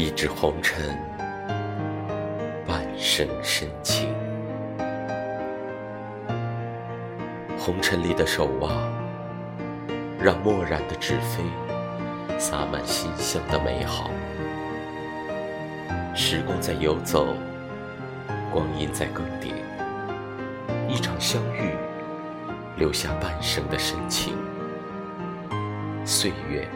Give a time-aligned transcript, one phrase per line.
[0.00, 0.98] 一纸红尘，
[2.66, 4.08] 半生深情。
[7.58, 8.72] 红尘里的守望，
[10.18, 11.44] 让漠然的纸飞
[12.38, 14.08] 洒满馨香的美好。
[16.14, 17.36] 时光在游走，
[18.50, 19.52] 光阴在更迭，
[20.88, 21.74] 一场相遇，
[22.78, 24.32] 留下半生的深情。
[26.06, 26.66] 岁月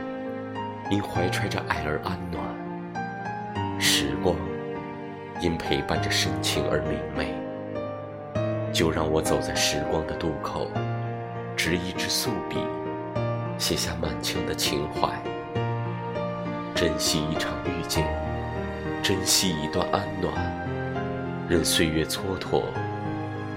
[0.91, 2.45] 因怀揣着爱而安暖，
[5.45, 7.35] 因陪伴着深情而明媚。
[8.73, 10.69] 就让我走在时光的渡口，
[11.55, 12.57] 执一支素笔，
[13.59, 15.07] 写下满腔的情怀。
[16.75, 18.07] 珍惜一场遇见，
[19.03, 20.33] 珍惜一段安暖。
[21.47, 22.63] 任岁月蹉跎，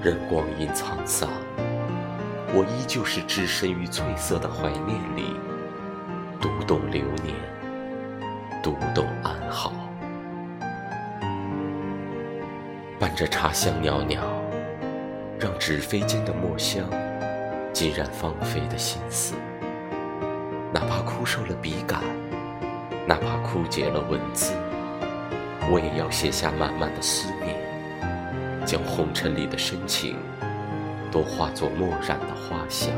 [0.04, 1.30] 任光阴沧桑，
[2.54, 5.38] 我依旧是置身于翠色的怀念里。
[6.42, 7.34] 读懂流年，
[8.62, 9.72] 读懂安好，
[13.00, 14.20] 伴着茶香袅袅，
[15.40, 16.84] 让纸飞间的墨香
[17.72, 19.36] 浸染芳菲的心思。
[20.74, 22.02] 哪怕枯瘦了笔杆，
[23.08, 24.52] 哪怕枯竭了文字，
[25.72, 27.56] 我也要写下满满的思念，
[28.66, 30.16] 将红尘里的深情
[31.12, 32.90] 都化作墨染的花香。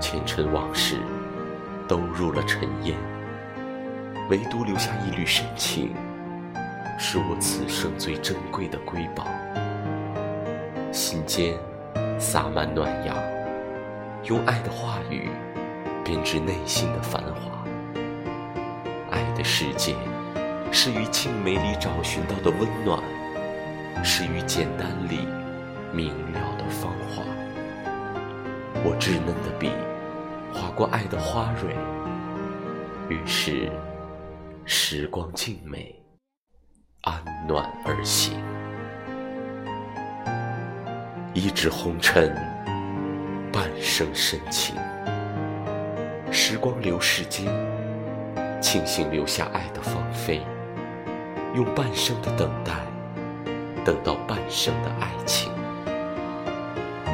[0.00, 0.96] 前尘往事
[1.86, 2.96] 都入了尘烟，
[4.28, 5.94] 唯独留下一缕深情，
[7.04, 9.26] 是我此生最珍贵的瑰宝。
[10.92, 11.58] 心间
[12.16, 13.16] 洒满暖阳，
[14.22, 15.28] 用爱的话语
[16.04, 17.66] 编织内心的繁华。
[19.10, 19.96] 爱的世界，
[20.70, 23.02] 是于静美里找寻到的温暖，
[24.04, 25.26] 是于简单里
[25.92, 27.24] 明了的芳华。
[28.84, 29.70] 我稚嫩的笔。
[30.54, 31.74] 划过爱的花蕊，
[33.08, 33.72] 于是
[34.66, 35.98] 时光静美，
[37.02, 37.14] 安
[37.48, 38.40] 暖而行。
[41.34, 42.32] 一纸红尘，
[43.52, 44.76] 半生深情。
[46.30, 47.52] 时光流逝间，
[48.60, 50.42] 庆幸留下爱的芳菲，
[51.54, 52.72] 用半生的等待，
[53.84, 55.50] 等到半生的爱情。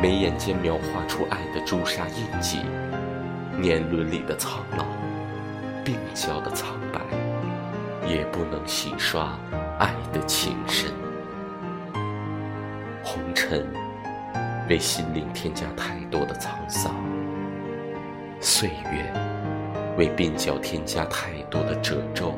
[0.02, 2.58] 眉眼间描画出爱的朱砂印记。
[3.58, 4.84] 年轮里的苍老，
[5.82, 7.00] 鬓角的苍白，
[8.06, 9.36] 也不能洗刷
[9.78, 10.90] 爱的情深。
[13.02, 13.66] 红尘
[14.68, 16.94] 为心灵添加太多的沧桑，
[18.40, 19.12] 岁月
[19.96, 22.32] 为鬓角添加太多的褶皱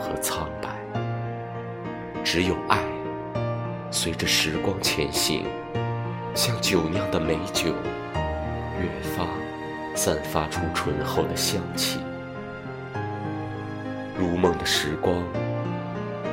[0.00, 0.68] 和苍白。
[2.24, 2.78] 只有爱，
[3.90, 5.44] 随着时光前行，
[6.34, 7.72] 像酒酿的美酒，
[8.80, 9.26] 越发。
[9.94, 11.98] 散发出醇厚的香气，
[14.16, 15.16] 如梦的时光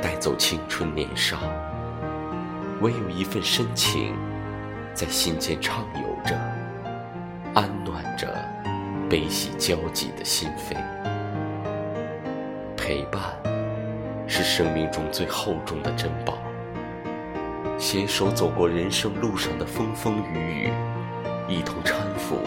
[0.05, 1.39] 带走青春年少，
[2.79, 4.16] 唯有一份深情
[4.93, 6.39] 在心间畅游着，
[7.55, 8.27] 安暖着
[9.09, 10.77] 悲喜交集的心扉。
[12.77, 13.19] 陪伴
[14.27, 16.37] 是生命中最厚重的珍宝，
[17.79, 20.72] 携手走过人生路上的风风雨雨，
[21.49, 22.37] 一同搀扶。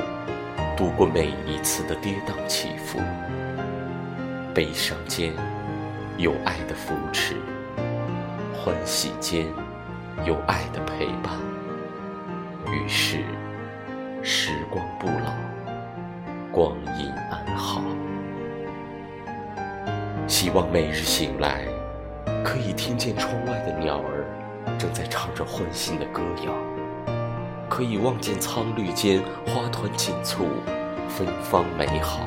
[0.77, 3.01] 度过每一次的跌宕起伏，
[4.55, 5.33] 悲伤间
[6.19, 7.37] 有爱的扶持，
[8.53, 9.47] 欢喜间
[10.25, 11.33] 有爱的陪伴。
[12.67, 13.19] 于是，
[14.21, 15.33] 时光不老，
[16.51, 17.81] 光阴安好。
[20.27, 21.65] 希望每日醒来，
[22.45, 24.27] 可以听见窗外的鸟儿
[24.77, 26.53] 正在唱着欢欣的歌谣。
[27.69, 30.49] 可以望见苍绿间花团锦簇，
[31.09, 32.27] 芬芳美好。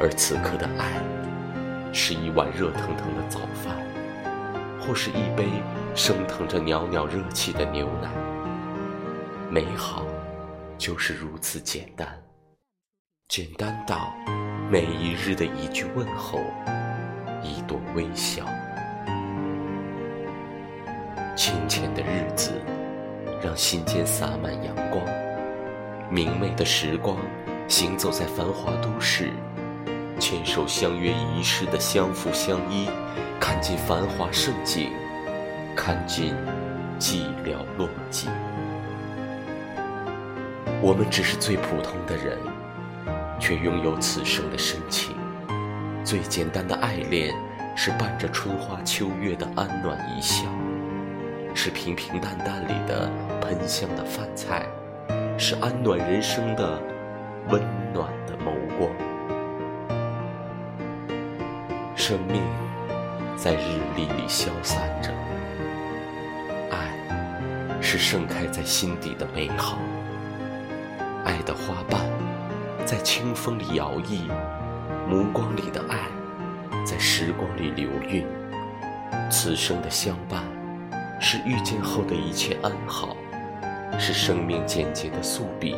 [0.00, 0.90] 而此刻的爱，
[1.98, 3.74] 是一碗热腾腾的早饭，
[4.78, 5.46] 或是一杯
[5.94, 8.10] 升腾着袅袅热气的牛奶。
[9.50, 10.04] 美好，
[10.76, 12.06] 就是如此简单，
[13.28, 14.14] 简单到
[14.70, 16.38] 每一日的一句问候，
[17.42, 18.44] 一朵微笑。
[21.34, 22.52] 清浅的日子。
[23.42, 25.04] 让心间洒满阳光，
[26.10, 27.18] 明媚的时光，
[27.68, 29.30] 行走在繁华都市，
[30.18, 32.88] 牵手相约一世的相扶相依，
[33.38, 34.90] 看尽繁华盛景，
[35.74, 36.34] 看尽
[36.98, 38.26] 寂寥落寂。
[40.82, 42.38] 我们只是最普通的人，
[43.38, 45.14] 却拥有此生的深情。
[46.04, 47.34] 最简单的爱恋，
[47.74, 50.44] 是伴着春花秋月的安暖一笑。
[51.54, 53.10] 是平平淡淡里的
[53.40, 54.66] 喷香的饭菜，
[55.38, 56.80] 是安暖人生的
[57.48, 57.60] 温
[57.94, 58.54] 暖的梦
[62.08, 62.40] 生命
[63.36, 65.10] 在日历里消散着，
[66.70, 69.76] 爱是盛开在心底的美好，
[71.24, 72.00] 爱的花瓣
[72.84, 74.20] 在清风里摇曳，
[75.08, 75.98] 目光里的爱
[76.84, 78.24] 在时光里流韵。
[79.28, 80.44] 此生的相伴，
[81.20, 83.16] 是遇见后的一切安好，
[83.98, 85.74] 是生命简洁的素笔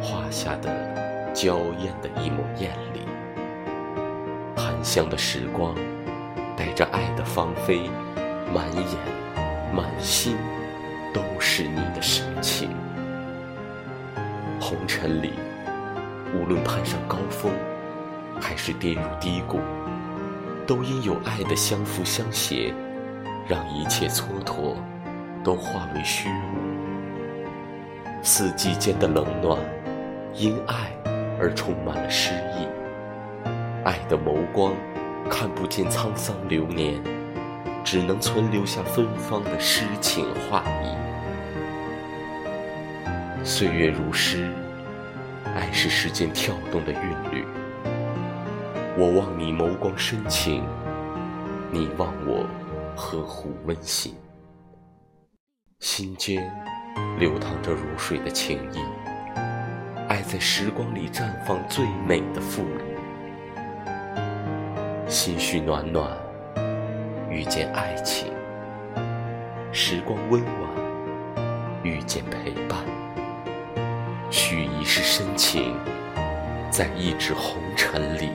[0.00, 3.00] 画下的娇艳的一抹艳丽。
[4.56, 5.74] 檀香的时光，
[6.56, 7.90] 带着爱的芳菲，
[8.54, 8.84] 满眼、
[9.74, 10.36] 满心
[11.12, 12.70] 都是你的深情。
[14.60, 15.32] 红尘里，
[16.34, 17.50] 无论攀上高峰，
[18.40, 19.58] 还是跌入低谷。
[20.66, 22.72] 都因有爱的相扶相携，
[23.48, 24.76] 让一切蹉跎
[25.42, 28.22] 都化为虚无。
[28.22, 29.58] 四季间的冷暖，
[30.32, 30.92] 因爱
[31.40, 32.68] 而充满了诗意。
[33.84, 34.74] 爱的眸光，
[35.30, 37.02] 看不见沧桑流年，
[37.82, 40.94] 只能存留下芬芳的诗情画意。
[43.42, 44.50] 岁月如诗，
[45.54, 47.00] 爱是时间跳动的韵
[47.32, 47.44] 律。
[48.98, 50.62] 我望你眸光深情，
[51.70, 52.44] 你望我
[52.94, 54.14] 呵护温馨，
[55.78, 56.52] 心间
[57.18, 58.78] 流淌着如水的情意，
[60.06, 62.89] 爱在时光里绽放最美的馥郁，
[65.10, 66.08] 心绪暖暖，
[67.28, 68.32] 遇见爱情，
[69.72, 70.70] 时光温婉，
[71.82, 72.78] 遇见陪伴，
[74.30, 75.74] 许一世深情，
[76.70, 78.30] 在一纸红尘里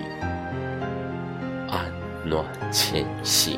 [1.70, 1.90] 安。
[2.26, 2.44] 暖
[2.74, 3.58] 前行。